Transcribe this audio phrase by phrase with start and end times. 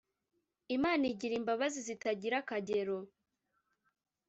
[0.75, 2.97] Imana igira imbabazi zitagira akagero